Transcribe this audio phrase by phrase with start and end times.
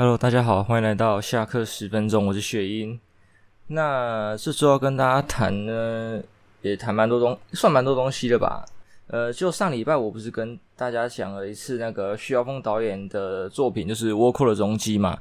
[0.00, 2.98] Hello，大家好，欢迎来到下课十分钟，我是雪英。
[3.66, 6.18] 那这周要跟大家谈呢，
[6.62, 8.64] 也谈蛮多东，算蛮多东西的吧。
[9.08, 15.18] 呃，就上礼拜我不是跟大家讲了一次那个徐小峰导演的作品，就是《倭寇的踪迹》嘛。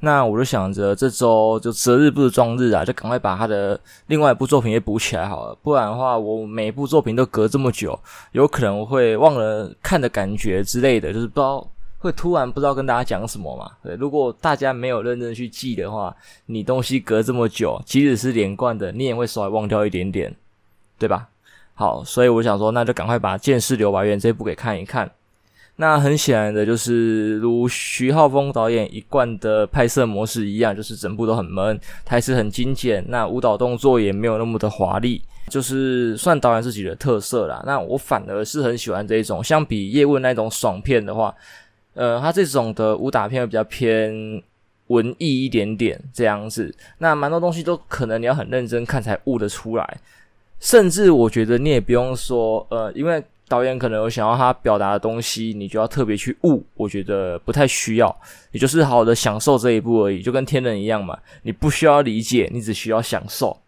[0.00, 5.54] 那我就想着这周就择日不如撞日啊，就赶快把他的另外一部作品也补起来好了。
[5.62, 7.98] 不然的话，我每一部作品都隔这么久，
[8.32, 11.66] 有可能会忘了看的感觉之类的，就是不知道。
[11.98, 13.70] 会突然不知道跟大家讲什么嘛？
[13.82, 16.14] 对，如果大家没有认真去记的话，
[16.46, 20.32] 你东西隔这么久，即使是连贯的，你也会稍微忘掉一点点，
[20.96, 21.28] 对吧？
[21.74, 25.10] 好，所以我想说，那就赶快把《剑士刘白猿》这部给看一看。
[25.76, 37.62] 那很显然的就是，如徐浩峰导演一贯的拍摄模式一样，就是整部都很闷，台词很精简，那舞蹈动作也没有那么的华丽，就是算导演自己的特色啦。
[37.66, 41.34] 那我反而是很喜欢这一种，相比叶问那种爽片的话。
[41.98, 44.40] 呃，他这种的武打片会比较偏
[44.86, 49.98] 文艺一点点这样子，那蛮多东西都可能你要很认真看才悟得出来，
[50.60, 58.16] 甚至我觉得你也不用说，呃，因为导演可能有想要他表达的东西，你就要特别去悟，我觉得不太需要，
[58.52, 63.58] 也就是好好的享受这一部而已，就跟天人一样嘛，你不需要理解，你只需要享受，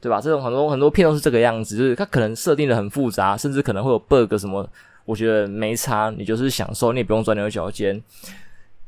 [0.00, 0.20] 对吧？
[0.20, 4.64] 这种很多很多片都是这个样子，就是它可能设定的很复杂，甚至可能会有 bug 什么。
[5.06, 8.02] 我觉得没差，你就是享受，你也不用钻牛角尖。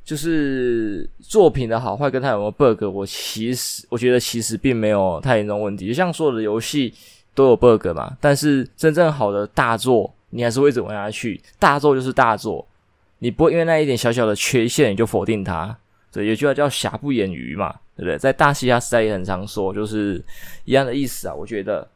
[0.05, 5.87] 就是作品的好坏跟它有没有 bug，我其实我觉得其实并没有太严重问题。
[5.87, 6.93] 就像所有的游戏
[7.35, 11.39] 都有 bug 嘛，但是真正好的大作，你还是会一直玩下去。
[11.59, 12.67] 大作就是大作，
[13.19, 15.77] 你不会因为那一点小小的缺陷你就否定它。
[16.11, 18.17] 对，有句话叫“瑕不掩瑜”嘛，对不对？
[18.17, 20.25] 在大嘻哈时代也很常说，就是
[20.65, 21.35] 一样的意思啊。
[21.35, 21.87] 我觉得，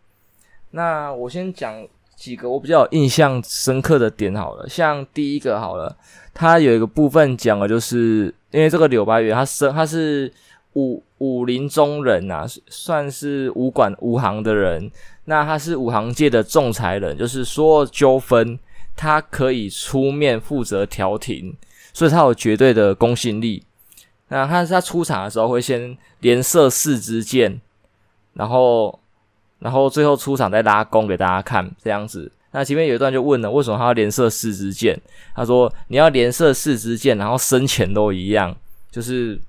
[0.73, 1.89] 那我先讲。
[2.23, 5.97] 几个我比较印象深刻的点好了，像第一个好了，
[6.33, 10.33] 他有一个部分讲的就是因为这个柳白猿他生他是
[10.75, 14.89] 武武林中人啊，算是武馆武行的人，
[15.25, 18.57] 那他是武行界的仲裁人，就是所有纠纷
[18.95, 21.53] 他可以出面负责调停，
[21.93, 23.65] 所以他有绝对的公信力。
[24.29, 27.61] 那他他出场的时候会先连射四支箭，
[28.35, 29.02] 然后。
[29.63, 32.31] 然后最后出场再拉弓给大家看，这样子。
[32.51, 35.01] 那前面有一段就问了，为什么他要连射四支箭？
[35.35, 38.55] 他说你要连射四支箭，然后深浅都一样，
[38.91, 39.41] 就是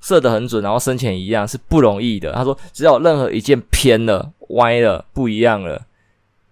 [0.00, 2.32] 射得很准，然后深浅一样是不容易的。
[2.32, 5.84] 他说只要任何一箭偏了、歪了、不一样了，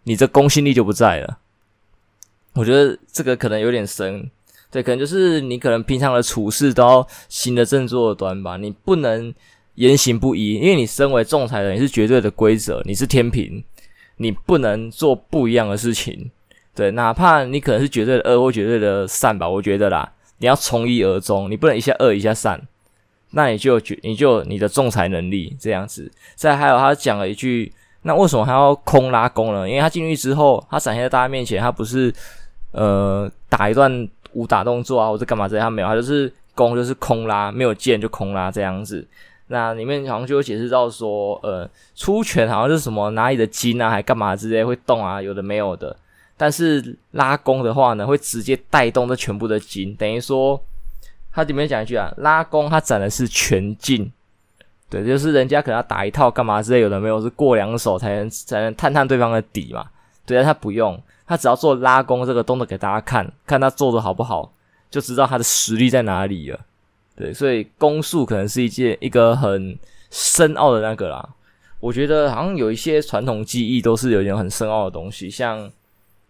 [0.03, 1.39] 你这公信力就不在了。
[2.55, 4.29] 我觉得这个可能有点深，
[4.71, 9.33] 对，可能就是你可能平常的处事都要行得正坐得端吧，你不能。
[9.75, 13.63] 言行不一，因为你身为仲裁人，你是绝对的规则，你是天平，
[14.19, 16.31] 你不能做不一样的事情。
[16.75, 22.61] 对，哪怕你可能是绝对的恶或绝对的善吧，我觉得啦，你要从一而终，你不能一下恶一下善，
[23.31, 26.11] 那你就绝，你就你的仲裁能力这样子。
[26.35, 29.69] 再还有他讲了一句，那为什么还要空拉弓呢？
[29.69, 32.13] 因为他进去之后，他展现在大家面前，他不是
[32.73, 39.07] 呃打一段武打动作啊，或者干嘛这样，他没有，他就是弓就是空拉，没有箭就空拉这样子。
[39.49, 45.95] 那里面好像就有解释到说，呃，出拳好像是什么哪里的筋啊，还干嘛之类会动啊，有的没有的。
[46.37, 50.61] 但是拉弓的话呢，会直接带动这全部的筋，等于说，
[51.31, 54.11] 它里面讲一句啊，拉弓它斩的是全劲，
[54.89, 59.87] 对，就是人家可能要打一套干嘛之类，有的没有是过两手才能才能探探对方的底嘛。
[60.27, 64.51] 对啊，他不用，他只要做拉弓这个动作给大家看，看他做的好不好，
[64.91, 66.59] 就知道他的实力在哪里了。
[67.17, 69.79] 对，所以弓术可能是一件一个很
[70.11, 71.29] 深奥的那个啦。
[71.79, 75.71] 我觉得好像有一些传统技艺都是有点很深奥的东西，像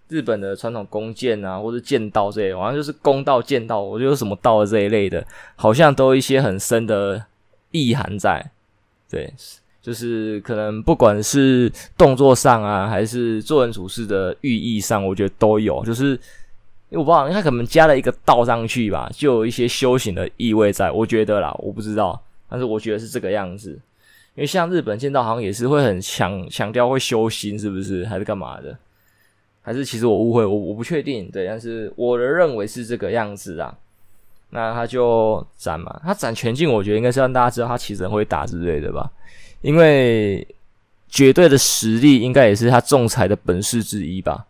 [0.09, 7.25] 日本的传统弓箭啊，或者剑道这类，好像就是弓道、剑道，我觉得什么道的这一类的，好像都有一些很深的
[7.71, 8.51] 意涵在。
[9.09, 9.33] 对，
[9.81, 16.21] 就是可能不管是动作上啊，还是做人处事的寓意上，我觉得都有，就是。
[16.95, 20.93] 因为我不知道，他可能加了一个道上去吧，就有一些修行的意味在。
[20.93, 23.71] 我觉得啦，我不知道，但是我觉得是这个样子。
[24.37, 28.07] 因为像日本剑道好像也是会很强强调会修心，是不是？
[28.07, 28.79] 还是干嘛的？
[29.61, 31.29] 还是其实我误会，我我不确定。
[31.33, 33.77] 对，但是我的认为是这个样子啊。
[34.51, 39.11] 那他就斩嘛，他斩全劲，我觉得应该是让大家知道他其实很会打之类的吧。
[39.63, 40.47] 因为
[41.09, 44.47] 绝对的实力应该也是他仲裁的本事之一吧。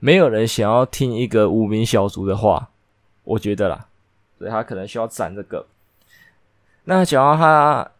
[0.00, 2.68] 没有人想要听一个无名小卒的话，
[3.22, 3.86] 我觉得啦，
[4.38, 5.64] 所以他可能需要斩这个。
[6.84, 7.90] 那讲到他，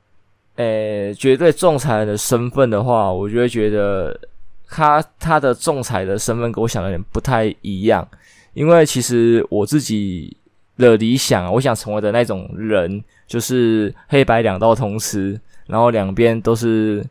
[0.56, 4.18] 诶，绝对仲裁的身份的话，我就会觉得
[4.66, 8.06] 他他的仲裁的身份跟我想的有点不太一样，
[8.54, 10.34] 因为其实我自己
[10.78, 17.04] 的理想，我想成为的那种人，就是黑白两道通吃，然后两边都是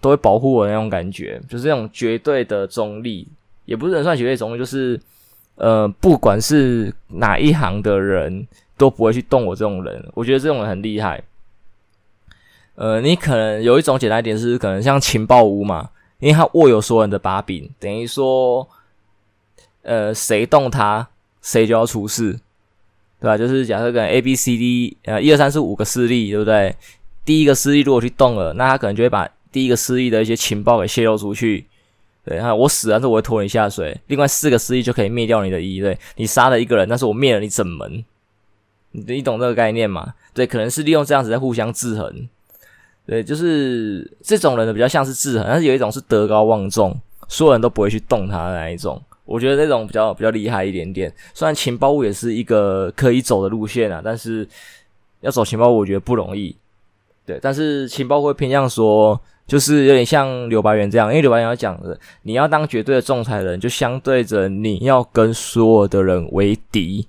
[0.00, 3.28] 都会保护我那种感觉，就是那种绝对的中立，
[3.70, 5.00] 也不是能算绝对中，就是
[5.54, 8.44] 呃，不管是哪一行的人
[8.76, 11.22] 都不会去动我这种人，我觉得这种人很厉害。
[12.74, 18.68] 呃，你可能有一种简单一点是，可能像情报屋嘛，因为他握有所有人的把柄，等于说，
[19.82, 21.06] 呃，谁动他，
[21.40, 22.40] 谁就要出事。
[23.20, 23.38] 对吧？
[23.38, 26.74] 就是假设跟 A、B、C、D，呃，一二三四五个势力，对不对？
[27.24, 31.66] 第一个势力如果去动了，那他可能就会把第一个势力的一些情报给泄露出去。
[32.24, 33.98] 对，哈，我死，但是我会拖你下水。
[34.08, 38.04] 另外四个势力就可以灭掉你的一，对，你杀了一个人，但是我灭了你整门。
[38.92, 40.14] 你你懂这个概念吗？
[40.34, 42.28] 对，可能是利用这样子在互相制衡。
[43.06, 46.96] 对，就是这种人的，比较像是制衡，但是有一种是德高望重，
[47.26, 49.00] 所有人都不会去动他的那一种。
[49.24, 54.46] 我觉得这种比较比较厉害一点点，虽然情报物也是一个可以走的路线啊，但是
[55.20, 56.54] 要走情报屋我觉得不容易。
[57.24, 67.08] 对，但是情报会偏向说，就是有点像柳白猿这样，因为柳白猿要讲的，你要当绝对的仲裁人，就相对着你要跟所有的人为敌。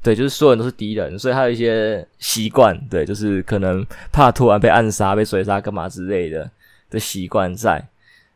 [0.00, 6.48] 对，就是所有人都是敌人，所以他有一些习惯，对，就是可能怕突然被暗杀、被追杀干嘛之类的
[6.88, 7.84] 的习惯在。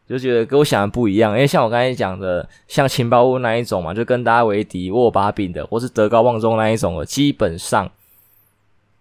[0.08, 7.88] 就觉得跟我想的不一样，因为像我刚才讲的，像情报屋那一种嘛，就跟大家为敌、握把柄的，或是德高望重那一种的，基本上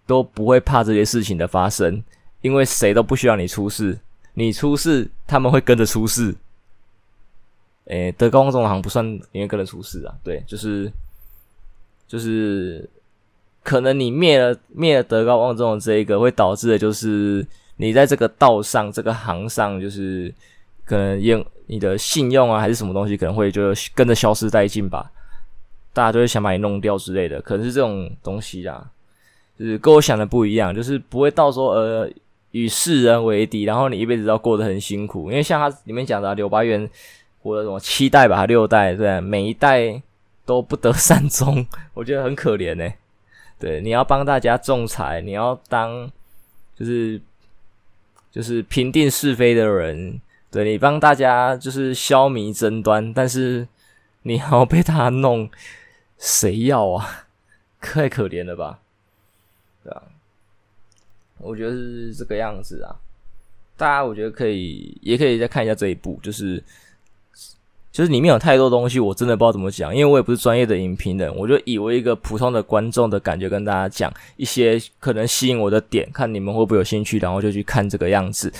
[0.05, 2.01] 都不会怕这些事情的发生，
[2.41, 3.97] 因为谁都不需要你出事，
[4.33, 6.35] 你出事，他们会跟着出事。
[7.85, 10.91] 诶，德高望重的好像不算因为跟着出事啊，对，就是
[12.07, 12.89] 就是
[13.63, 17.45] 可能你灭了灭了德高望重的这一个，会导致的就是
[17.77, 20.33] 你在这个道上、这个行上，就是。
[20.83, 25.09] 可能用你的信用啊，还是什么东西，可能会就跟着消失殆尽吧。
[25.93, 28.89] 大家都会想把你弄掉之类的，可能是这种东西啦。
[29.57, 32.11] 就是跟我想的不一样，就是不会到时候呃
[32.51, 35.29] 与世人为敌，然后你一辈子都要过得很辛苦。
[35.29, 36.89] 因为像他里面讲的、啊、柳白猿
[37.41, 40.01] 活了什么七代吧，六代对，每一代
[40.45, 42.91] 都不得 善终，我觉得很可怜呢、
[43.59, 46.11] 对，你要帮大家仲裁，你要当
[46.75, 47.21] 就是
[48.31, 50.19] 就是平定是非的人。
[50.51, 53.65] 对，你帮大家就是消弭争端，但是
[54.23, 55.49] 你还要被他弄，
[56.17, 57.27] 谁要啊？
[57.79, 58.79] 太可怜了吧？
[59.81, 60.03] 对啊，
[61.41, 62.95] 我觉得是这个样子啊。
[63.77, 66.63] 大家我觉得可以，也可以再看一下这一部，就是
[67.91, 78.53] 就是里面有太多东西，我真的不知道怎么讲，因为我也不是专业的影评人，我就以为一个普通的观众的感觉跟大家讲一些可能吸引我的点，看你们会不会有兴趣，然后就去看这个样子。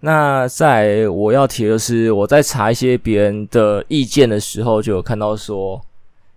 [0.00, 5.80] 那在我要提的是，我在查一些别人的意见的时候，就有看到说，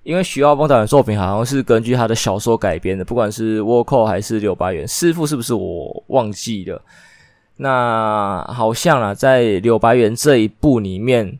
[0.10, 6.82] 因为徐浩峰导演作品好像是根据他的小说改编的，不管是倭寇还是柳白猿师傅，是不是我忘记了？
[7.58, 11.38] 那好像啊，在柳白猿这一部里面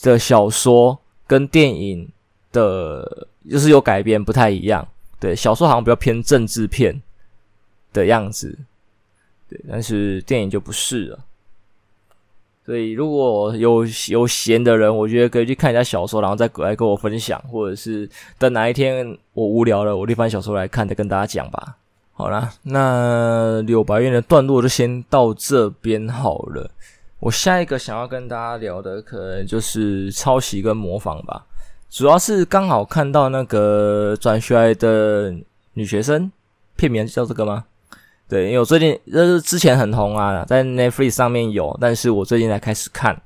[0.00, 2.08] 的小说跟电影
[2.52, 4.88] 的，就是有改编不太一样。
[5.18, 6.98] 对，小说好像比较偏政治片
[7.92, 8.58] 的样子，
[9.46, 11.18] 对，但是电影就不是了。
[12.70, 18.08] 所以，如果有有闲的人，我觉得可以去看一下小说，然后再过来跟我分享，或者是
[18.38, 21.74] 等哪一天我无聊了，我就翻小说来看，再跟大家讲吧。
[22.12, 26.70] 好啦，那柳白猿的段落就先到这边好了。
[27.18, 31.44] 我下一个想要跟大家聊的，可能就是抄袭跟模仿吧。
[31.88, 35.34] 主要是刚好看到那个转学来的
[35.72, 36.30] 女学生，
[36.76, 37.64] 片名叫这个吗？
[38.30, 43.20] 对，因为我最近就是之前很红啊，在 Netflix 上面有，但是我最近才开始看。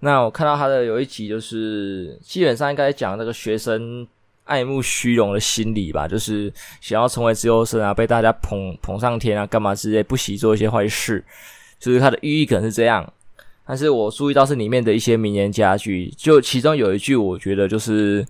[0.00, 4.08] 那我看到他的有一集，就是基本上应该讲那个学生
[4.44, 6.50] 爱慕虚荣的心理吧，就是
[6.80, 11.22] 想要成为资优生啊，被大家捧捧上天啊，干嘛之类，不惜做一些坏事。
[11.78, 13.12] 就是他的寓意可能是这样，
[13.66, 18.26] 但是我注意到是里面的一些名言佳句，就其中有一句，我觉得就是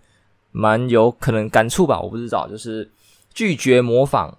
[0.50, 2.90] 蛮有可能感触吧，我不知道，就是
[3.32, 4.36] 拒绝模仿。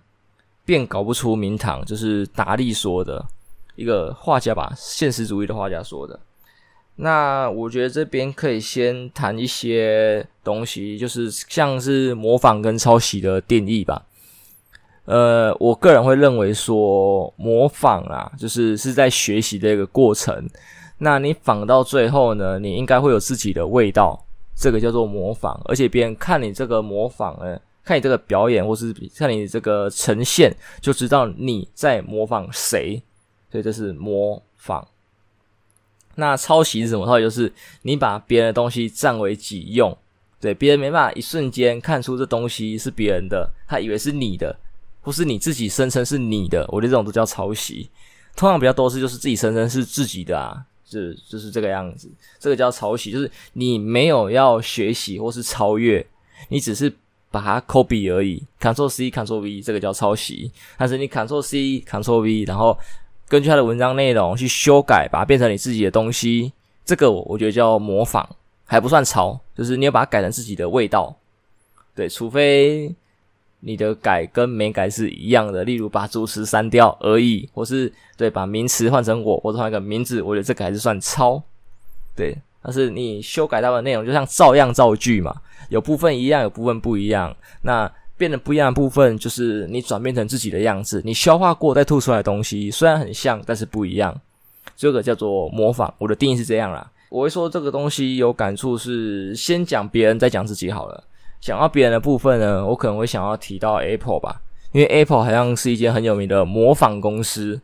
[0.69, 3.25] 便搞不出名堂，就是达利说的
[3.75, 6.19] 一个画家吧，现实主义的画家说的。
[6.97, 14.05] 那我觉得这边可以先谈一些东西，就是像是模仿跟抄袭的定义吧。
[15.05, 20.47] 呃，我个人会认为说，模仿啊，就是是在学习的一个过程。
[20.99, 24.23] 那你仿到最后呢，你应该会有自己的味道，
[24.55, 25.59] 这个叫做模仿。
[25.65, 27.59] 而且别人看你这个模仿呢。
[27.89, 33.01] 看你这个表演，或是看你这个呈现，就知道你在模仿谁。
[33.51, 34.87] 所以这是模仿。
[36.13, 37.03] 那抄袭是什么？
[37.07, 39.97] 抄袭就是你把别人的东西占为己用，
[40.39, 44.55] 对，别人没办法一瞬间看出这东西是别人的，他以为是你的，
[45.01, 47.89] 或是你自己声称是你的，我觉得这种都叫抄袭。
[48.35, 56.05] 通常比较多是就是自己声称是自己的啊，就就是这个样子，这个叫抄袭，就是你没有要学习或是超越，
[56.49, 56.93] 你只是
[57.31, 60.51] 把它 copy 而已，Ctrl C Ctrl V，这个叫抄袭。
[60.77, 62.77] 但是你 Ctrl C Ctrl V，然后
[63.27, 66.51] 根据它的文章内容去修改，把它变成你自己的东西，
[66.85, 68.27] 这个我觉得叫模仿。
[68.71, 71.15] 还不算抄，就是你要把它改成自己的味道，
[71.95, 72.93] 对，除非
[73.61, 81.41] 你的改跟没改是一样的，例如把主词删掉而已，或是对把名词换成我，或者换一个名字，我觉得这个还是算抄，
[82.15, 82.37] 对。
[82.61, 85.33] 但是你修改到的内容就像照样造句嘛，
[85.69, 94.19] 有部分一样，有部分不一样，那变得不一样的部分就是你转变成自己的样子，你消化过再吐出来的东西，虽然很像，但是不一样，
[94.75, 96.91] 这个叫做模仿，我的定义是这样啦。
[97.09, 101.03] 我会说这个东西有感触，是先讲别人再讲自己好了。
[101.39, 104.41] 讲到别人的部分呢，我可能会想要提到 Apple 吧，
[104.73, 107.61] 因为 Apple 好像是一间很有名的模仿公司，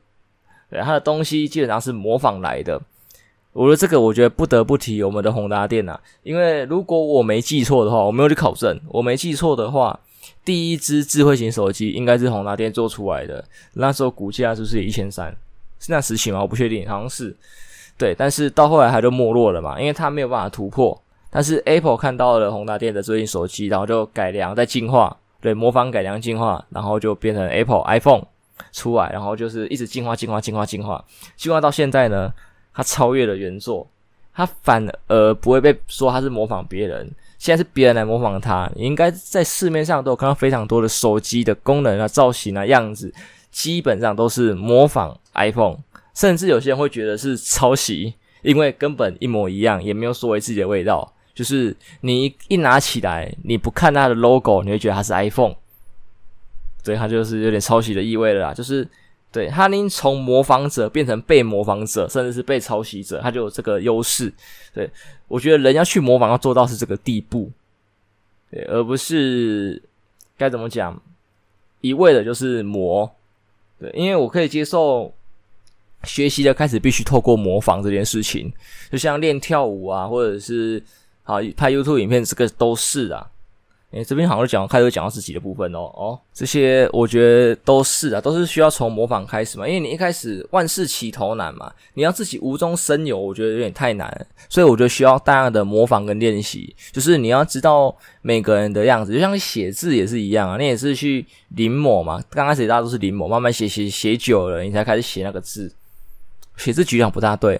[0.69, 2.81] 对，它的东西基本上是模仿来的。
[3.55, 9.97] 我说这个，我觉得不得不提我们的宏达电呐，因为如果我没记错的话，我没有去考证，我没记错的话，
[10.43, 13.41] 第一支智慧型手机应该是宏达电做出来的，
[13.75, 15.33] 那时候股价是不是一千三？
[15.79, 16.41] 是那时期吗？
[16.41, 17.33] 我不确定，好像是。
[17.97, 21.01] 对，但是到后来它就没落了嘛，因为它没有办法突破。
[21.29, 28.25] 但是 Apple 看到了宏达电的最新手机，然后就改良、在进化，对，模仿、改良、进化，然后就变成 Apple iPhone
[28.73, 31.05] 出来，然后就是一直进化、进化、进化、进化，
[31.37, 32.33] 进化到现在呢，
[32.75, 33.87] 它超越了原作，
[34.33, 38.69] 它反而不会被说它是模仿别人，现在是别人来模仿它。
[38.75, 43.13] 你应该在市面上都有看到非常多的手机的功能啊、造型啊、样子，
[43.49, 45.77] 基本上都是模仿 iPhone。
[46.13, 51.13] 甚至有些人会觉得是抄袭，因为根本一模一样，也没有所谓自己的味道。
[51.33, 55.55] 就是你一拿起来，你不看它的 logo，你会觉得它是 iPhone。
[56.81, 58.53] 对，它就是有点抄袭的意味了啦。
[58.53, 58.87] 就是
[59.35, 64.33] 对，他已经从模仿者变成被模仿者，甚至是被抄袭者，他就有这个优势。
[64.73, 64.89] 对，
[65.27, 67.51] 我觉得人要去模仿，要做到是这个地步，
[68.49, 69.83] 对，而不是
[70.37, 70.97] 该怎么讲，
[71.81, 73.13] 一味的就是模。
[73.77, 75.13] 对，因为我可以接受。
[76.03, 78.53] 学习的开始必须透过模仿这件事情，
[78.91, 80.79] 就像练跳舞啊，或者是
[81.23, 83.27] 啊拍 YouTube 影片，这个都是啊。
[83.91, 89.65] 诶、这边好像讲开始讲到自己的部分哦哦，这些我觉得都是啊，都是需要从模仿开始嘛。
[89.65, 96.75] 因为你一开始万事起头难嘛，你要自己无中生有，我觉得有点太难，所以我觉得需要大量的模仿跟练习。
[96.91, 102.21] 就是你要知道每个人的样子，就像写字也是一样啊，你也是去临摹嘛。
[102.31, 105.71] 刚开始大家都是临摹，慢慢写写写久了，你才开始写那个字。
[106.57, 107.59] 写字举量不大对，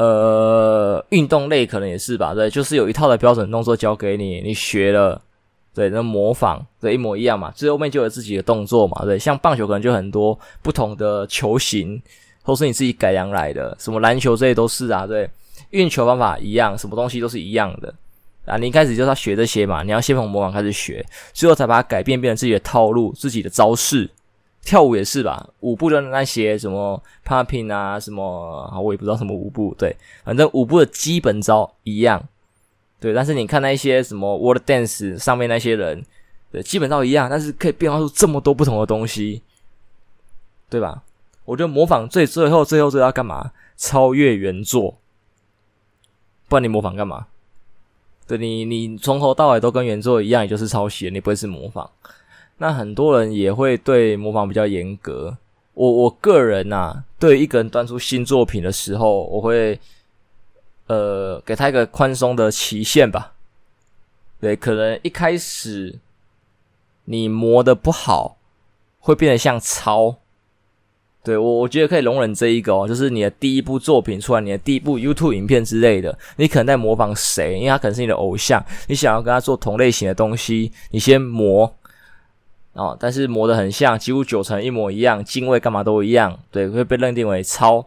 [0.00, 5.20] 呃，运动类可能也是吧，对，就是有一套的标准动作教给你，你学了，
[5.74, 12.00] 对，那模仿，对，一模一样嘛，最后面就有自己的动作嘛，对，像棒球可能就很多不同的球型，
[12.46, 15.28] 都是你自己改良来的，什么篮球这些都是啊，对，
[15.68, 17.92] 运球方法一样，什么东西都是一样的
[18.46, 21.04] 啊，你一开始就是要学这些嘛，你要先从模仿开始学，
[21.34, 24.08] 最后才把它改变变成自己的套路，自己的招式。
[24.70, 32.22] 跳舞也是吧，舞步的那些什么 popping 啊，什么我也不知道什么舞步，对，反正舞步的基本招一样，
[33.00, 33.12] 对。
[33.12, 36.04] 但是你看那些什么 World Dance 上面那些人，
[36.52, 39.42] 对，基本上一样，但是可以变化出这么多不同的东西，
[40.68, 41.02] 对吧？
[41.46, 43.50] 我觉得模仿最最后最后最后要干嘛？
[43.76, 44.98] 超越原作，
[46.48, 47.26] 不然你模仿干嘛？
[48.28, 51.90] 对，你你从头到尾都跟原作一样，也就是抄袭，你不会是模仿。
[52.62, 55.34] 那很多人也会对模仿比较严格。
[55.72, 59.80] 我我个人呐、啊，对一个人端出新作品的时候，我会
[60.86, 63.32] 呃给他一个宽松的期限吧。
[64.40, 65.98] 对，可能一开始
[67.06, 68.36] 你磨的不好，
[68.98, 70.16] 会变得像抄。
[71.24, 77.56] 对，我我觉得可以容忍这一个哦，就是你的第一部作品出来，你的第一部 YouTube 影片之类的，你可能在模仿谁？
[77.56, 81.74] 因为他可能是你的偶像，你想要跟他做同类型的东西，你先模。
[82.72, 87.84] 哦，但是磨得很像，几乎九成一模一样，进位干嘛都一样，对，会被认定为抄。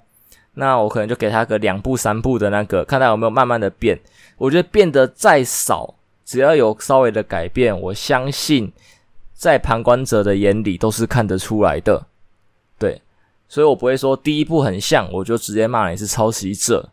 [0.55, 3.99] 那我可能就给他个两步三步的那个，看他有没有慢慢的变。
[4.37, 8.71] 我觉得变得再少，只要有稍微的改变，我相信
[9.33, 12.05] 在旁观者的眼里都是看得出来的。
[12.77, 13.01] 对，
[13.47, 16.89] 所以我不会说第一步很像，我就直接骂你是抄袭者。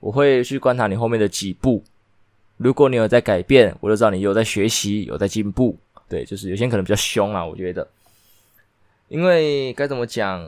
[0.00, 1.82] 我会去观察你后面的几步，
[2.56, 5.78] 如果你有在改变，我就知道你有在学习，有在进步。
[6.12, 7.88] 对，就是有些人可能比较凶啊，我觉得，
[9.08, 10.46] 因为该怎么讲，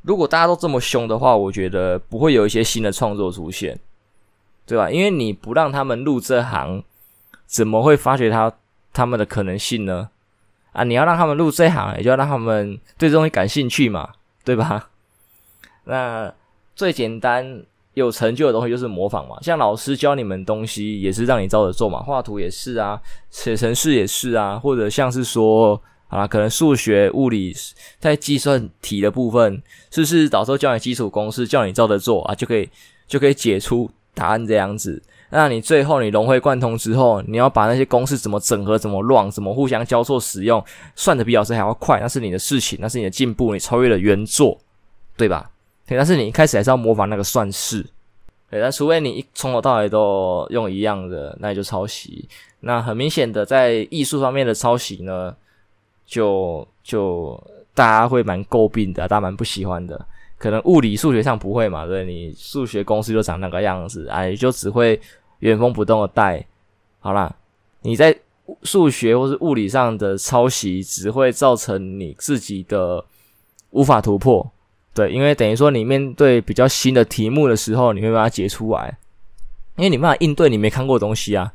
[0.00, 3.78] 如果大家都这么凶的话，我觉得不会有一些新的创作出现。
[4.68, 4.90] 对吧？
[4.90, 6.82] 因为你不让他们入这行，
[7.46, 8.52] 怎么会发掘他
[8.92, 10.10] 他们的可能性呢？
[10.72, 14.90] 啊，你要让他们入这行，也就要让他们对这东西感兴趣嘛，对吧？
[15.86, 16.34] 那
[16.74, 17.62] 最简单
[17.96, 23.00] 有成就的东西就是模仿嘛，像老师教你们东西也是让你照着做嘛，画图也是啊，
[23.30, 27.56] 写程式也是啊，或者像是说啊，可能数学、物理
[27.98, 32.68] 在计算题的部分，是不是导师教你基础公式，叫你照着做啊，就可以
[33.08, 35.02] 就可以解出答案这样子。
[35.30, 40.62] 那你最后你融会贯通之后，你要把那些公式怎么整合、怎么乱、怎么互相交错使用，
[40.94, 44.60] 算的比老师还要快，那是你的事情，那是你的进步，你超越了原作，
[45.16, 45.50] 对吧？
[45.86, 47.80] 对，但是你一开始还是要模仿那个算式，
[48.50, 52.28] 对，但除非你一从头到尾都用一样的，那你就抄袭。
[52.60, 55.34] 那很明显的，在艺术方面的抄袭呢，
[56.04, 57.40] 就就
[57.72, 60.04] 大家会蛮诟病的，大家蛮不喜欢的。
[60.38, 65.00] 可能物理、数学上不会嘛，对，你数学公式就长那个样子，哎，就只会
[65.38, 66.44] 原封不动的带。
[66.98, 67.32] 好啦，
[67.82, 68.18] 你在
[68.62, 73.04] 数学或是物理上的抄袭，只会造成你自己的
[73.70, 74.50] 无法突破。
[74.96, 78.96] 对，因为等于说你面对比较新的题目的时候，你会把它解出来，
[79.76, 81.52] 因为你没法应对你没看过的东西啊，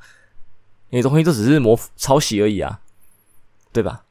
[0.92, 2.82] 你的东西都只是模抄袭而已啊，
[3.74, 4.04] 对吧？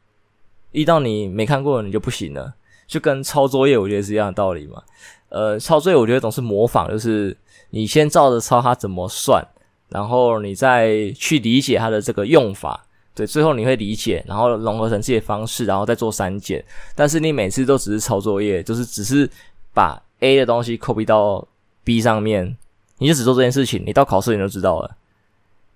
[0.72, 2.54] 遇到你没看过的，你就不行了。
[2.88, 4.82] 就跟抄作业，我觉得是一样的道理嘛。
[5.28, 7.36] 呃，抄作业我觉得总是模仿，就是
[7.70, 9.46] 你先照着抄它怎么算，
[9.90, 16.64] 然后你再去理解它的这个用法，对，最后你会理解，然后融合成自己的方式，然后再做删减。
[16.94, 19.28] 但是你每次都只是抄作业，就是只是
[19.74, 21.46] 把 A 的东西 copy 到
[21.84, 22.56] B 上面，
[22.98, 24.96] 你就只做这件事情，你到考试你就知道了，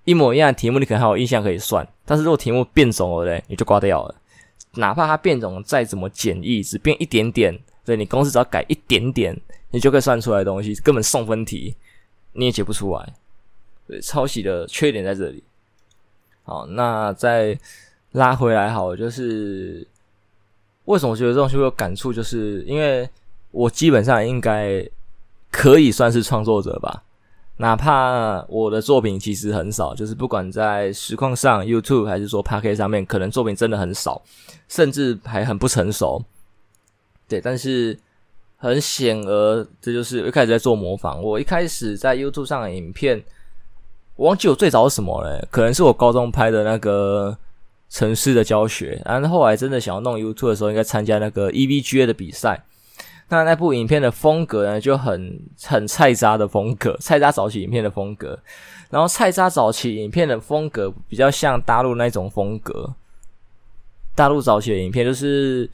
[0.04, 4.14] 一模一样的题目你可能还有印象可以算，但是如果题目变种了嘞，你就挂掉了。
[4.76, 9.38] 哪怕它变种再怎么简易，只变一点点，对，你公式只要改一点点，
[9.70, 11.74] 你就可以算出来的东西，根本送分题
[12.32, 13.12] 你也解不出来。
[13.86, 15.42] 对，抄袭的缺点在这里。
[16.44, 17.58] 好，那再
[18.12, 19.86] 拉回来，好，就是
[20.84, 23.08] 为什么觉得这东西会有感触，就是因为
[23.50, 24.86] 我基本上应该
[25.50, 27.02] 可以算是创作者吧。
[27.56, 34.20] 哪怕我的作品其实很少，就是不管在实况上、YouTube 还是说 Podcast 上面，可能作品真的很少，
[34.68, 36.20] 甚至还很不成熟。
[37.28, 37.96] 对，但是
[38.56, 41.22] 很显而，这就是一开始在做模仿。
[41.22, 43.22] 我一开始在 YouTube 上的影片，
[44.16, 47.36] 我忘记我最早是什么了，可能是我高中拍的那个
[47.90, 49.02] 城市的教学。
[49.04, 52.64] 然后后来真的想要弄 YouTube 的时候，应该参加那个 EVGA 的比赛。
[53.30, 58.38] 那那部影片的风格呢，就很很菜渣的风格， 菜渣早期影片的风格。
[58.90, 62.94] 然后菜渣早期影片的风格比较像大陆那种风格。
[64.14, 65.68] 大陆早期的影片就是，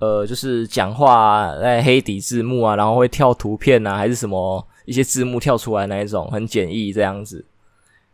[0.00, 7.44] 呃，就是讲话在黑底字幕啊，然后会跳图片啊，还是什么一些字幕跳出来那一种，很简易这样子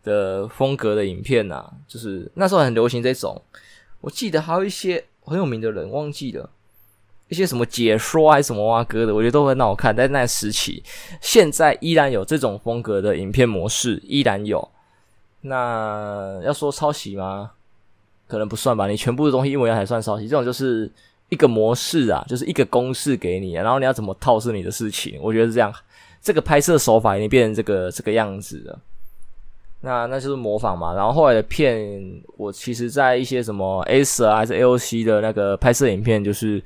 [0.07, 3.43] 的风格的影片啊，就是那时候很流行这种。
[4.01, 6.49] 我记得还有一些很有名的人，忘记了。
[7.29, 9.95] 一些什么解说还是什么哇哥的，我觉得都很好看。
[9.97, 10.81] 在那时期，
[11.21, 14.71] 现在依然有这种风格的影片模式，依然有。
[15.41, 17.51] 那要说抄袭吗？
[18.29, 18.87] 可能不算吧。
[18.87, 20.29] 你全部的东西一模一样才算抄袭。
[20.29, 20.89] 这种就是
[21.29, 25.19] 一个模式啊，就是一个公式给你，然后你要怎么套是你的事情。
[25.21, 25.75] 我觉得是这样。
[26.23, 28.81] 这个拍摄手法已经变成这个这个样子了。
[29.87, 30.93] 那那就是模仿嘛。
[30.93, 36.63] 然后后来的片，我其实在一些什么 S 啊还是 AOC 的那个拍摄影片，就是。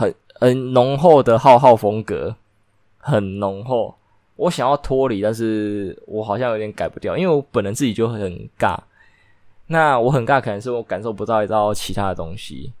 [0.00, 2.36] 很很浓厚的浩浩风格，
[2.98, 3.92] 很浓厚。
[4.36, 8.78] 我想要脱离，但是我好像有点改不掉，因为我本人自己就很尬。
[9.66, 12.72] 那我很尬，可能是我感受不到一道其他的东西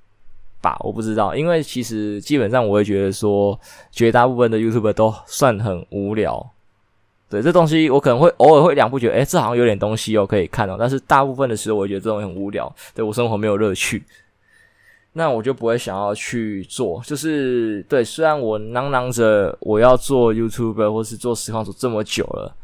[0.62, 1.34] 吧，我不知道。
[1.34, 3.58] 因为其实基本上我会觉得说，
[3.90, 6.52] 绝大部分的 YouTuber 都算很无聊。
[7.30, 10.76] 对，这东西我可能会偶尔会两部觉得，诶，这好像有点东西哦，可以看哦。
[10.78, 14.02] 但是大部分的时候，我觉得这东西很无聊，对我生活没有乐趣。
[15.12, 18.04] 那我就不会想要去做，就是对。
[18.04, 22.54] 虽然我嚷嚷着我要做 YouTuber 或是做实况主这么久了，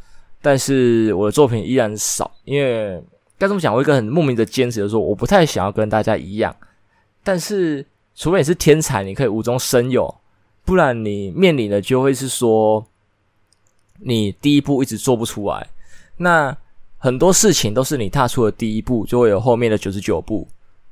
[0.40, 2.31] 但是我的作品依然少。
[2.44, 3.03] 因为
[3.37, 6.55] 该这么讲，我一个很莫名的坚持，就是说我不太想要跟大家一样。
[7.24, 10.14] 但是除非你是天才，你可以无中生有，
[10.64, 12.87] 不然你面临的就会是说，
[14.06, 15.66] 你第一步一直做不出来。
[16.16, 16.56] 那
[16.98, 20.46] 很多事情都是你踏出了第一步，就会有后面的九十九步。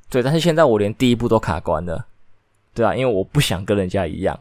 [0.09, 2.05] 对，但是现在我连第一步都卡关了，
[2.73, 4.39] 对啊，因为我不想跟人家一样，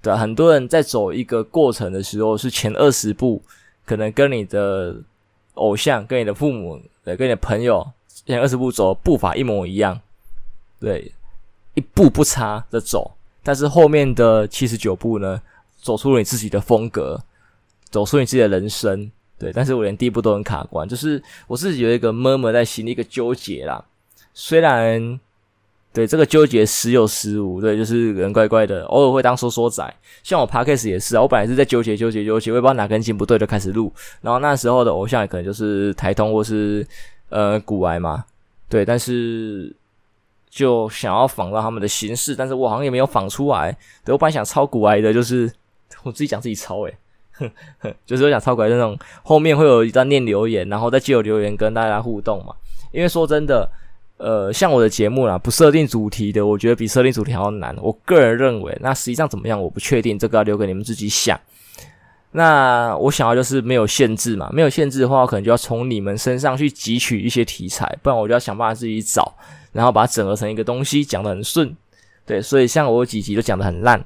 [0.00, 3.42] 对啊，很多人在走一个过程的时候，是前二十步
[3.84, 4.94] 可能跟你的
[5.54, 7.84] 偶像、跟你的父母、对，跟你的朋友
[8.24, 10.00] 前二十步走步伐一模一样，
[10.78, 11.10] 对，
[11.74, 13.10] 一步不差的走，
[13.42, 15.42] 但是后面的七十九步呢，
[15.80, 17.20] 走出了你自己的风格，
[17.90, 23.84] 走出你自己的人生，对，但是我连第一步都很卡关，就是我自己有一个闷闷在心里一个纠结啦。
[24.34, 25.18] 虽然
[25.92, 29.94] 对这个纠结时有时无，对，就是人怪怪的，偶尔会当说说仔。
[30.22, 33.92] 像我 Podcast 也是啊，我本来是在纠结纠结纠结，我也不知道哪根筋不对就开始录。
[34.20, 36.86] 然后那时候的偶像也可能就是台通或是
[37.30, 38.24] 呃古癌嘛，
[38.68, 39.74] 对，但是
[40.50, 43.76] 就想要仿到他们的形式，但是我好像也没有仿出来。
[44.04, 45.50] 对，我本来想抄古癌的，就是
[46.04, 46.94] 我自己讲自己抄诶。
[48.06, 52.54] 就是我想超怪那种，后面会有一段念留言，然后再借由留言跟大家互动嘛。
[52.92, 53.70] 因为说真的，
[54.16, 57.76] 呃，像我的节目啦，不设定主题的，我觉得比设定主题还要难。
[57.80, 61.38] 我个人认为，那实际上怎么样，我不确定，这个要留给你们自己想。
[62.32, 69.34] 那我想要就是没有限制嘛，没有限制的话，我可能就要从你们身上去汲取一些题材，不然我就要想办法自己找，
[69.72, 71.74] 然后把它整合成一个东西，讲得很顺。
[72.26, 74.04] 对，所以像我有几集都讲得很烂。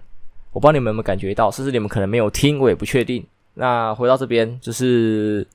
[0.52, 3.24] 我不知道你们有没有感觉到，甚至你们可能没有听，我也不确定。
[3.54, 5.46] 那回到这边就是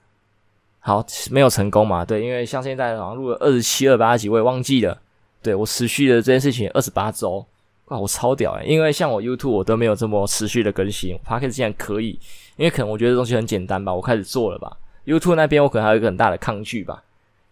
[0.79, 2.03] 好，没有成功嘛？
[2.05, 4.99] 对，因为像现在好像录了二十七、二八集，我也忘记了。
[5.41, 7.45] 对，我持续的这件事情二十八周，
[7.85, 8.65] 哇，我超屌诶！
[8.65, 12.19] 因为像我 YouTube 我都没有这么持续的更新，Podcast 竟然可以，
[12.55, 14.75] 因为可能我觉得东西很简单吧，我开始做了吧。
[15.05, 17.01] YouTube 那边我可能还有一个很大的抗拒吧，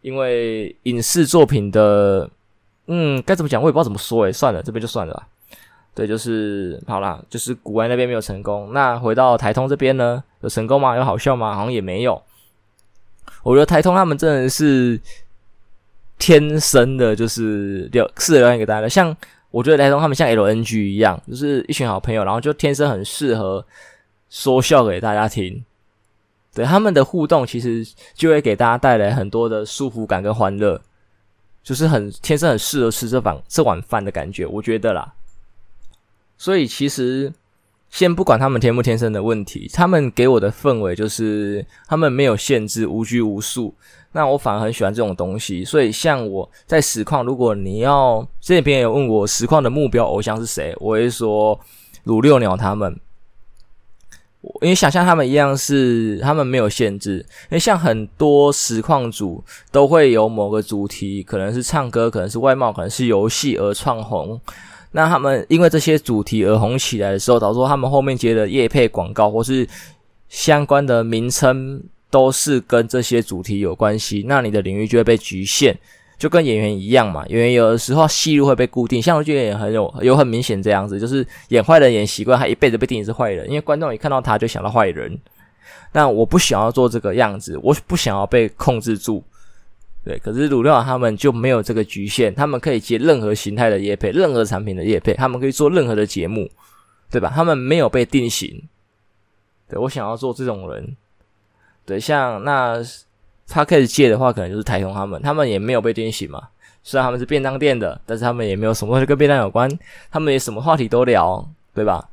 [0.02, 2.30] 因为影视作品的，
[2.88, 5.28] 嗯，该怎么讲我也不知道怎么说诶，算了，这边就算了吧。
[5.96, 8.74] 对，就是好啦，就是古玩那边没有成功。
[8.74, 10.96] 那回到台通这边呢，有成功吗？
[10.98, 11.56] 有好笑吗？
[11.56, 12.22] 好像也没有。
[13.44, 15.00] 我觉得台通他们真的是
[16.18, 18.90] 天生的，就是聊适合聊给大家的。
[18.90, 19.16] 像
[19.52, 23.66] 我觉得台通他们像 LNG 一样，就是一群好朋友，然后就天生很适合
[24.30, 25.64] 说笑给大家听。
[26.54, 30.82] 对，他们的互动，其实就会给大家带来很多的舒服感跟欢乐，
[31.64, 35.14] 就是很天生很适合吃这碗这碗饭的感觉，我觉得啦。
[36.38, 37.34] 所以其实，
[37.90, 43.74] 先不管他们天不天生的问题，他们给我的氛围就是他们没有限制，无拘无束。
[44.12, 45.64] 那我反而很喜欢这种东西。
[45.64, 51.60] 所以像我在实况，如果你要这边有问我实况的目标偶像是谁，我会说
[52.04, 53.00] 鲁六鸟他们。
[54.62, 64.40] 因为想像他们一样是他们没有限制，因为像很多实况组都会有某个主题，可能是唱歌，可能是外貌，可能是游戏而创红。
[64.96, 69.68] 那他们因为这些主题而红起来的时候，导致他们后面接的业配广告或是
[70.30, 75.76] 相关的名称都是跟这些主题有关系，那你的领域就会被局限，
[76.18, 77.26] 就跟演员一样嘛。
[77.28, 85.20] 演员有的时候戏路会被固定，像我觉得也很有有很明显这样子，就是演坏人演习惯，他一辈子被定义是坏人，因为观众一看到他就想到坏人。
[85.92, 89.22] 但我不想要做这个样子，我不想要被控制住。
[90.06, 96.48] 对，可是卤料他们就没有这个局限，他们可以接任何形态的业配，任何产品的业配，他们可以做任何的节目，
[97.10, 97.32] 对吧？
[97.34, 98.70] 他们没有被定型。
[99.68, 100.96] 对，我想要做这种人，
[101.88, 102.80] 对，像那
[103.48, 106.50] 他开始接的话，可能就是台通他们，他们也没有被定型嘛。
[106.84, 109.68] 虽然他们是便当店的，但是他们也没有什么跟便当有关，
[110.12, 112.08] 他们也什么话题都聊，对吧？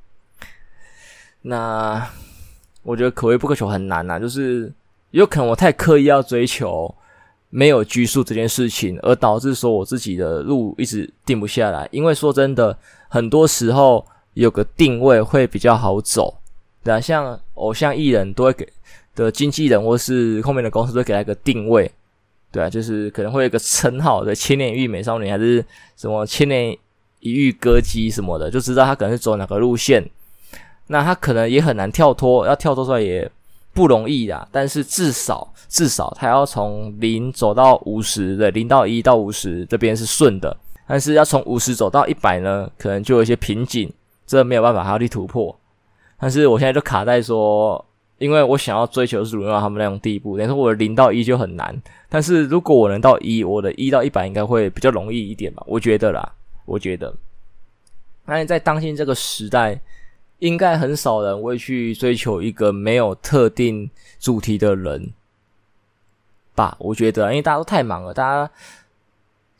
[1.42, 2.08] 那
[2.82, 4.72] 我觉得可遇不可求很难呐、就是
[5.10, 6.94] 有可能我太刻意要追求。
[7.54, 11.86] 没有拘束这件事情，而导致说我自己的路一直定不下来。
[11.92, 12.74] 因为说真的，
[13.08, 16.34] 很多时候有个定位会比较好走，
[16.82, 18.66] 对啊，像偶像艺人都会给
[19.14, 21.92] 的经纪人或是后面的公司都会给他一个定位，
[22.50, 25.62] 对啊，就是可能会有一个称号的千年一遇美少女还是
[25.94, 26.74] 什么千年
[27.20, 30.08] 一遇歌姬什么的，就知道他可能是走哪个路线。
[30.86, 33.30] 那他可能也很难跳脱，要跳脱出来也
[33.72, 40.54] 不容易的，但是至少至少他要从零走到五十的，零到一到五十这边是顺的，
[40.86, 43.90] 但是要从五十走到一百呢，可能就有一些瓶颈，
[44.26, 45.58] 这没有办法还要去突破。
[46.20, 47.82] 但是我现在就卡在说，
[48.18, 51.74] 因为我想要追求是鲁六他们那种地步，等于说我的零到一就很难。
[52.08, 55.62] 但是如果我能到一，我的一到一百应该会比较容易一点吧？
[55.66, 56.32] 我觉得啦，
[56.66, 57.14] 我觉得。
[58.26, 59.80] 那在当今这个时代。
[60.42, 65.12] 应该很少人会去追求一个没有特定主题的人
[66.56, 66.76] 吧？
[66.80, 68.50] 我觉得，因为大家都太忙了，大家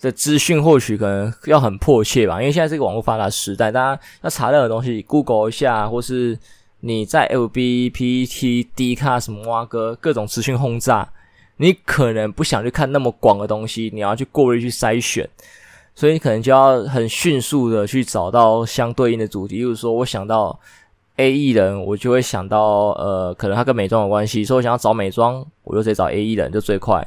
[0.01, 2.41] 的资讯获取可能要很迫切吧。
[2.41, 6.37] 因为现在是一个网络发达时代，大家要查任何东西，Google 一下，或是
[6.81, 11.09] 你在 FB、PTT、D 卡什么挖哥各种资讯轰炸，
[11.59, 15.31] 你可能不想去看那么广的东西，你要去过滤去筛选。
[15.95, 20.59] 所以你可能就要很迅速的去找到相对应的主题，例如说，我想到
[21.17, 27.07] A 艺人，我就会想到呃，可能他跟美妆有关系，所以我想要找美妆，我就直接找 A 艺人就最快。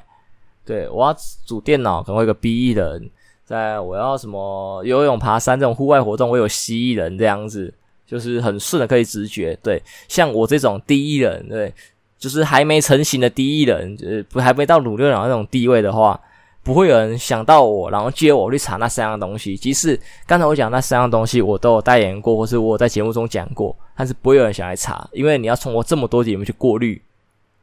[0.66, 3.10] 对，我要组电脑，可能会有个 B 艺人，
[3.44, 7.74] 在我要什么游泳、爬山这种户外活动，我有 C 艺人这样子，
[8.06, 9.58] 就是很顺的可以直觉。
[9.62, 11.74] 对，像我这种 D 艺人，对。
[12.18, 16.20] 就是还没成型的第一人，就是，不还没到鲁六郎那种地位的话，
[16.66, 19.56] 不会有人想到我，然后接我去查那三样东西。
[19.56, 27.00] 即使刚才我讲那三样东西，我都有代言过，或是我在节目中讲过，但是不会有人想来查，因为你要通过这么多节目去过滤，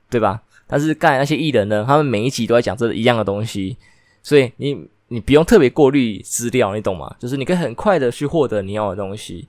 [0.08, 0.40] 对吧？
[0.68, 3.76] 但是刚才那些艺人呢，他们每一集都在讲这一样的东西，
[4.22, 7.12] 所以你你不用特别过滤资料，你懂吗？
[7.18, 9.48] 就是你可以很快的去获得你要的东西。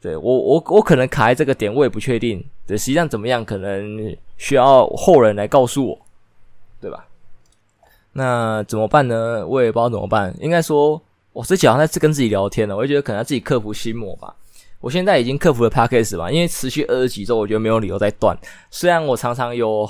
[0.00, 2.44] 对，我我我可能卡在这个点，我也不确定。
[2.64, 5.98] 对，实际上怎么样，可能需要后人来告诉我，
[8.12, 9.46] 那怎么办呢？
[9.46, 10.34] 我也不知道怎么办。
[10.40, 11.00] 应该说，
[11.32, 14.34] 我之前好像在跟自己聊天了，我就觉得可能要自己克服心魔吧。
[14.80, 18.36] 我现在已经克服了 Podcast 吧，因为持续二十几周，我觉得没有理由再断。
[18.70, 19.88] 虽然我常常有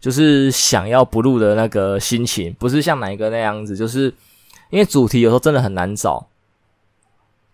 [0.00, 4.12] 就是想要不录的那个心情，不是像哪一个那样子，就是
[4.70, 6.26] 因为主题有时候真的很难找。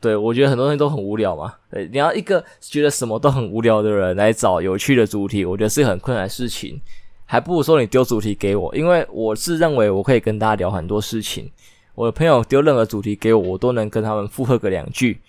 [0.01, 1.55] 对，我觉得很多人都很无聊嘛。
[1.71, 6.81] 对，你要一个觉得什么都很无聊的人来找有趣的主题，我觉得是很困难的事情。
[7.27, 11.51] 还不如说你丢主题给我，因为我是认为我可以跟大家聊很多事情。
[11.95, 15.21] 我的朋友丢任何主题给我，我都能跟他们附和个两句。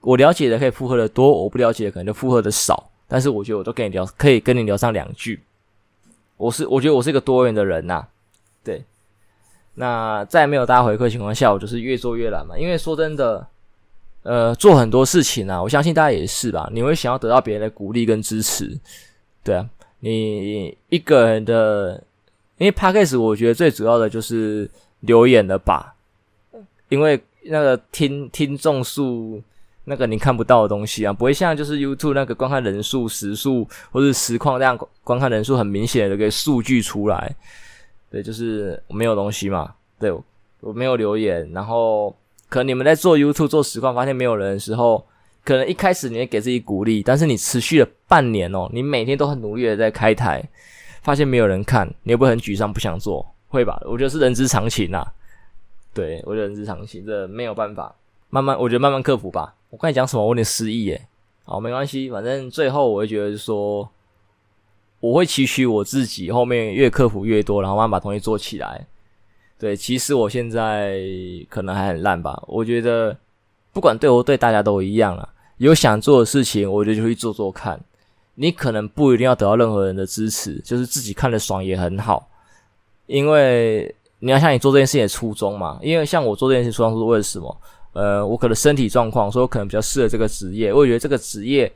[0.00, 2.90] 我了解的可以附和的多，我不了解可能就附和的少。
[3.06, 5.40] 但是我觉得我都跟你聊，可以跟你聊上两句。
[6.36, 8.06] 我是我觉得我是一个多元的人呐、
[8.64, 8.82] 对，
[9.74, 12.58] 那在没有大家回馈情况下，我就是越做越懒嘛。
[12.58, 13.46] 因为说真的。
[14.24, 16.68] 呃，做很多事情啊，我相信大家也是吧。
[16.74, 18.78] 你会想要得到别人的鼓励跟支持，
[19.42, 19.66] 对啊。
[20.00, 22.02] 你一个人的，
[22.56, 25.94] 因为 Podcast 我觉得最主要的就是留言了吧。
[26.88, 29.42] 因为那个听听众数，
[29.84, 37.34] 那个你看不到的东西啊，不会像就是 YouTube 那个观看人数、时数或者实况这样观看人数很明显的一个数据出来。
[38.10, 39.74] 对，就是没有东西嘛。
[39.98, 40.10] 对，
[40.60, 42.16] 我没有留言，然后。
[42.50, 45.06] 可能你们在做 YouTube 做实况，发现没有人的时候，
[45.44, 50.42] 可能一开始你会给自己鼓励，但是你持续了半年哦，你每天都很努力的在开台，
[51.02, 53.24] 发现没有人看，你会不会很沮丧，不想做？
[53.48, 53.80] 会吧？
[53.84, 55.06] 我觉得是人之常情啊。
[55.94, 57.94] 对，我觉得人之常情，这没有办法，
[58.30, 59.54] 慢慢，我觉得慢慢克服吧。
[59.70, 60.22] 我刚才讲什么？
[60.22, 61.06] 我有点失忆耶。
[61.44, 63.88] 好，没关系，反正最后我会觉得说，
[65.00, 68.86] 我会期许我自己后面越克服越多，然后慢慢把东西做起来。
[69.58, 71.00] 对，其实我现在
[71.48, 72.42] 可能还很烂吧。
[72.46, 73.16] 我觉得
[73.72, 75.28] 不管对我对大家都一样啊。
[75.56, 77.80] 有想做的事情，我觉得就去做做看。
[78.40, 82.28] 你可能不一定要得到任何人的支持，就是自己看得爽也很好。
[83.06, 85.78] 因为你要像你做这件事情的初衷嘛。
[85.82, 87.60] 因为像我做这件事情初衷是为了什么？
[87.92, 90.72] 呃，我可能身体状况，所以我可能比较适合这个职业。
[90.72, 91.72] 我觉得这个职业，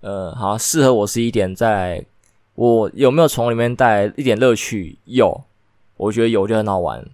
[0.00, 2.06] 呃，好适合我是一点在，在
[2.54, 4.98] 我有没有从里面带来一点乐趣？
[5.04, 5.42] 有。
[5.96, 7.08] 我觉得有就很好玩，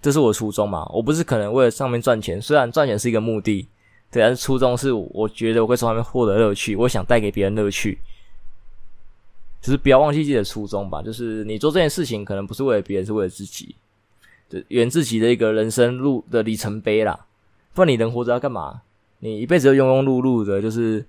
[0.00, 0.88] 这是我的初衷嘛。
[0.92, 3.66] 我不是可能为了上面赚钱，虽然赚钱是一个目的，
[4.14, 7.98] 对，但是初衷是我觉得我会从上面获得乐趣，我想带给别人乐趣，
[9.60, 11.02] 就是不要忘记自己的初衷吧。
[11.02, 13.74] 就是你做这件事情，可能不是为了别人，是为了自己，
[14.48, 17.26] 对，圆自己的一个人生路的里程碑啦。
[17.74, 18.82] 不然你人活着要干嘛？
[19.18, 21.04] 你一辈子都庸庸碌碌的，就是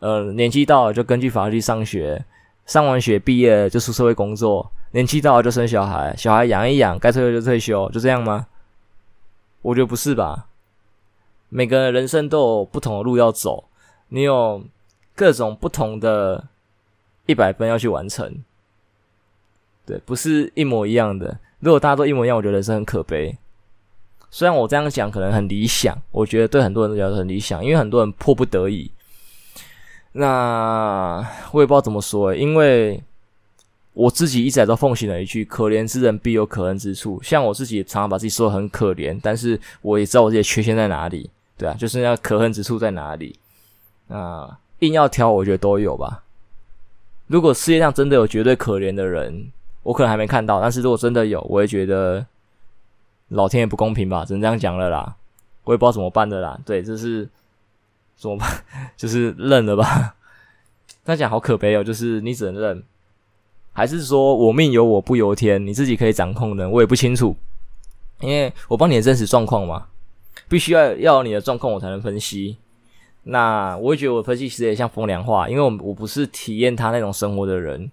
[0.00, 2.22] 呃，年纪到了就根据法律上学，
[2.66, 4.70] 上完学毕业就出社会工作。
[4.90, 8.46] 年纪到了就生小孩，小孩养一养，该退休就退休，就这样吗？
[9.62, 10.48] 我觉得不是吧。
[11.50, 13.64] 每个人人生都有不同的路要走，
[14.08, 14.64] 你有
[15.14, 16.46] 各种不同的
[17.26, 18.42] 一百分要去完成。
[19.84, 21.38] 对，不是一模一样的。
[21.58, 23.36] 如果大家都一模一样，我觉得人生很可悲。
[24.30, 28.90] 虽然我这样讲可能很理想，我觉得对很多人都觉得很理想，因为很多人迫不得已。
[30.12, 33.02] 那我也不知道怎么说，因为。
[33.92, 37.20] 我自己一直都奉行了一句“可怜之人必有可恨之处”。
[37.24, 41.28] 像我自己常常把自己说的很可怜，但是我也知道我自己的缺陷在哪里，
[41.60, 43.38] 对啊，就是那可恨之处在哪里。
[44.08, 46.24] 啊，硬要挑，我觉得都有吧。
[47.26, 52.24] 如果世界上真的有绝对可怜的人，我可能还没看到，但是如果真的有，我也觉得
[53.28, 55.16] 老天爷不公平吧，只能这样讲了啦。
[55.64, 56.58] 我也不知道怎么办的啦。
[56.64, 57.28] 对，这是
[58.16, 58.64] 怎么办？
[58.96, 60.16] 就是认了吧。
[61.04, 62.82] 这样讲好可悲哦，就是你只能认。
[63.72, 67.36] 还是说我命由我不由天，你自己可以掌控的，我也不清楚，
[68.18, 69.86] 因为我帮你的真实状况嘛，
[70.50, 72.58] 必须要要有你的状况我才能分析。
[73.22, 77.90] 那我会觉得我分析其实也像风凉话，因为我我不是体验他那种生活的人。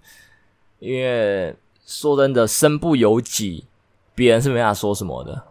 [0.79, 3.65] 因为说真的，身不由己，
[4.13, 5.43] 别人是没法说什么的。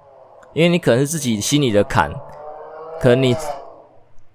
[0.54, 2.12] 因为你可能是自己心里的坎，
[3.00, 3.34] 可能你，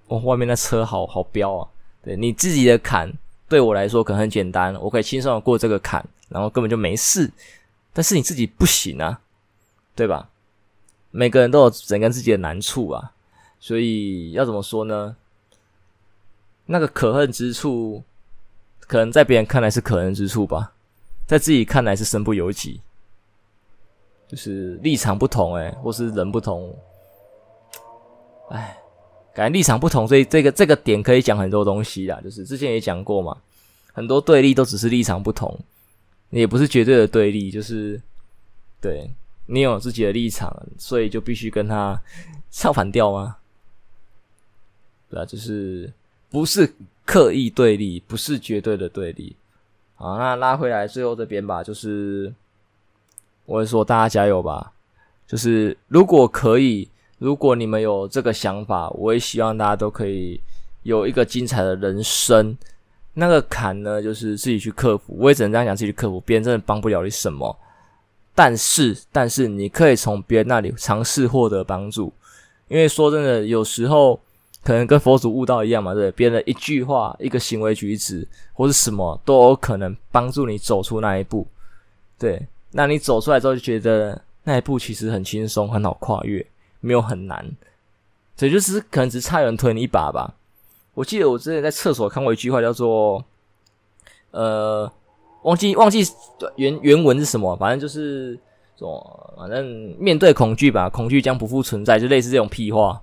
[0.08, 1.68] 哦、外面那车好好飙啊，
[2.02, 3.12] 对你自己的坎。
[3.48, 7.30] 对我来说可能很简单，我可以轻松的过这个坎，然后根本就没事。
[7.92, 9.20] 但是你自己不行啊，
[9.94, 10.28] 对吧？
[11.12, 13.12] 每个人都有整个自己的难处啊，
[13.60, 15.14] 所以要怎么说呢？
[16.66, 18.02] 那个可恨之处，
[18.80, 20.72] 可能在别人看来是可恨之处吧，
[21.26, 22.80] 在自己看来是身不由己。
[24.26, 26.74] 就是立场不同，诶，或是人不同，
[28.48, 28.78] 哎，
[29.34, 32.18] 感觉立场不同，所以这个这个点可以讲很多东西啦。
[32.24, 33.36] 就是之前也讲过嘛，
[33.92, 35.54] 很多对立都只是立场不同，
[36.30, 37.50] 也不是绝对的对立。
[37.50, 38.00] 就是
[38.80, 39.10] 对
[39.46, 42.00] 你有自己的立场，所以就必须跟他
[42.50, 43.36] 唱反调吗？
[45.10, 45.92] 对啊，就是
[46.30, 46.74] 不是
[47.04, 49.36] 刻意对立，不是绝对的对立。
[49.94, 52.32] 好，那拉回来最后这边吧，就是。
[53.44, 54.72] 我会说，大家加油吧！
[55.26, 60.40] 就是如果可以，如果你们有这个想法，我也希望大家都可以
[60.84, 62.56] 有一个精彩的人生。
[63.14, 65.16] 那个坎呢，就是自己去克服。
[65.18, 67.54] 我也只能这样讲，自己去克服，别人真的帮不了你什么。
[68.34, 72.12] 但是，但是你可以从别人那里尝试获得帮助。
[72.68, 74.18] 因为说真的，有时候
[74.62, 81.46] 可能跟佛祖悟道一样嘛，对，别人的一句话、一个行为举止或是什么，都有可能帮助你走出那一步。
[82.18, 82.46] 对。
[82.74, 86.46] 那你走出来之后就觉得那一步其实很轻松，很好跨越，
[86.80, 87.44] 没有很难，
[88.34, 90.34] 所以就是可能只差有人推你一把吧。
[90.94, 93.22] 我记得我之前在厕所看过一句话，叫做
[94.32, 94.90] “呃，
[95.42, 96.04] 忘记忘记
[96.56, 98.38] 原原文是什么，反正就是
[98.78, 103.00] 说，反正面对恐惧吧，恐惧将不复存在，就类似这种屁话。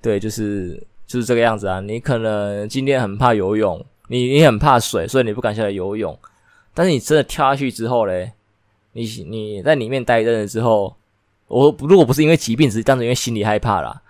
[0.00, 1.80] 对，就是就是这个样子啊。
[1.80, 6.18] 你可能今天很怕游泳，你你很怕水，所以你不敢下来游泳，
[6.74, 8.32] 但是你真的跳下去之后嘞。
[8.96, 10.94] 你你在里面待一阵子之后，
[11.48, 14.00] 我如果不是因为疾病，只是单纯因为心里害怕啦，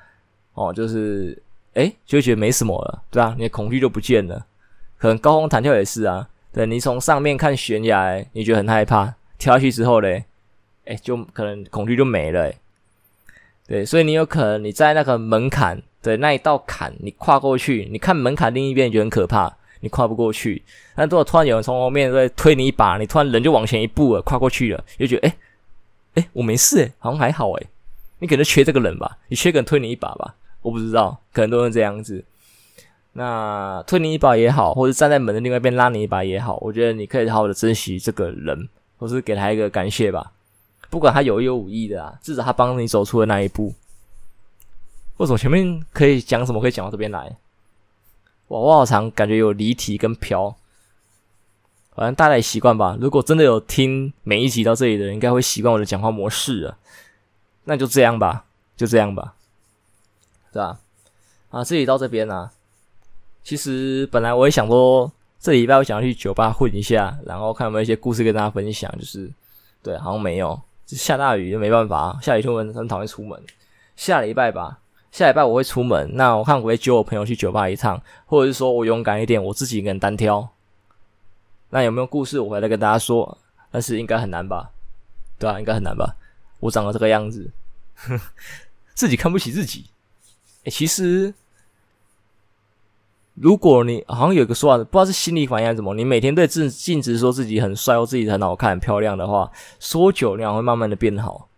[0.53, 4.45] 哦，就是诶就会觉得没什么了，对啊，你的恐惧就不见了。
[4.99, 10.25] 可能高空弹跳也是啊，对，你从上面看悬崖，你觉得很害怕，跳下去之后嘞，
[10.85, 12.53] 诶就可能恐惧就没了，
[13.67, 19.57] 对，所以你有可能你在那个门槛，对，那一道坎，你跨过去，你看门槛另一边，你觉得很可怕。
[19.81, 20.63] 你跨不过去，
[20.97, 25.35] 但如果突然有人从后面在推你一把，你突然人就往前一步了，跨过去了，就觉得诶
[26.15, 27.67] 诶、欸欸、我没事诶，好像还好诶，
[28.21, 32.25] 你可能缺这个人吧，你缺个人推你一把吧，我不知道，可能都是这样子。
[33.17, 40.33] 那推你一把也好，或者站在门的另外一边拉你一把也好，我觉得你可以好好的珍惜这个人，或是给他一个感谢吧。
[40.91, 43.73] 不管他有意无意的啊，至少他帮你走出了那一步。
[45.17, 47.37] 为什么前面可以讲什么，可以讲到这边来？
[48.49, 50.55] 哇，我好长感觉有离题跟飘，
[51.95, 52.99] 反正大家习惯吧。
[53.01, 56.77] 如果真的有听每一集到这里的人，应该会习惯我的讲话模式了。
[57.65, 58.45] 那就这样吧，
[58.77, 59.35] 就这样吧，
[60.53, 60.79] 对吧？
[61.51, 62.51] 啊，这里到这边啊，
[63.45, 68.91] 其实本来我也想说，这礼拜我想要去酒吧混一下，然后看有没有一些故事跟大家分享。
[68.99, 69.31] 就是，
[69.83, 73.41] 对，好像没有，就下大雨就没办法，下雨出门很讨厌出门。
[73.95, 74.81] 下礼拜吧。
[75.13, 80.49] 下礼拜我会出门，那我看我会揪我朋友去酒吧一趟，或者是说我勇敢一点，我自己一个人单挑。
[81.71, 83.39] 那有没有故事我回来跟大家说？
[83.71, 84.71] 但是应该很难吧？
[85.39, 86.17] 对啊，应该很难吧？
[86.59, 87.49] 我长得这个样子，
[87.95, 88.25] 呵 呵，
[88.95, 89.85] 自己看不起自己。
[90.65, 91.33] 诶，其实
[93.35, 101.49] 如果你好像有个说法，不知道是心理反应还是什么，你每天对自镜子说自己很帅或自己很好看、很漂亮的话，说久了会慢慢的变好。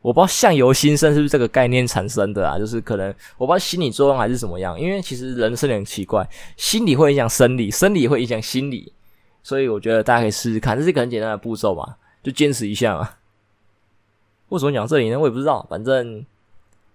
[0.00, 2.58] 我不知道相由心生是不是这个概念产生的啊？
[2.58, 8.92] 就是可能我不知道心理作用还是怎么样，因为其实人生很奇怪，心理会影响生理，生理会影响心理，
[9.42, 13.10] 所以我觉得大家可以试试看，这是一个很简单的步骤嘛，就坚持一下嘛。
[14.50, 15.18] 为什么讲这里呢？
[15.18, 16.24] 我也不知道，反正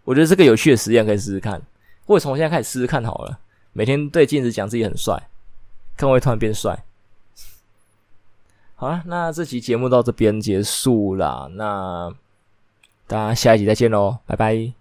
[0.04, 1.60] 我觉得这个有趣的实验可以试试看，
[2.06, 3.40] 或者从现在开始试试看好了，
[3.74, 5.30] 每天对镜子讲自己很帅，
[5.98, 6.84] 看会突然变帅。
[8.76, 12.14] 好了，那这期节目到这边结束了，那。
[13.08, 14.79] 大家下一集再见喽，拜拜。